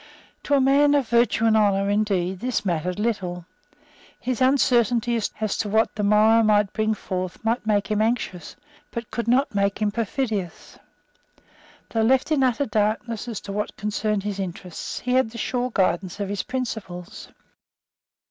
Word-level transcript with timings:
To 0.45 0.55
a 0.55 0.59
man 0.59 0.95
of 0.95 1.09
virtue 1.09 1.45
and 1.45 1.55
honour, 1.55 1.87
indeed, 1.91 2.39
this 2.39 2.65
mattered 2.65 2.97
little. 2.99 3.45
His 4.19 4.41
uncertainty 4.41 5.15
as 5.39 5.55
to 5.57 5.69
what 5.69 5.93
the 5.93 6.01
morrow 6.01 6.41
might 6.41 6.73
bring 6.73 6.95
forth 6.95 7.37
might 7.45 7.67
make 7.67 7.91
him 7.91 8.01
anxious, 8.01 8.55
but 8.89 9.11
could 9.11 9.27
not 9.27 9.53
make 9.53 9.79
him 9.79 9.91
perfidious. 9.91 10.79
Though 11.91 12.01
left 12.01 12.31
in 12.31 12.41
utter 12.41 12.65
darkness 12.65 13.27
as 13.27 13.39
to 13.41 13.51
what 13.51 13.77
concerned 13.77 14.23
his 14.23 14.39
interests, 14.39 15.01
he 15.01 15.13
had 15.13 15.29
the 15.29 15.37
sure 15.37 15.69
guidance 15.71 16.19
of 16.19 16.29
his 16.29 16.41
principles. 16.41 17.27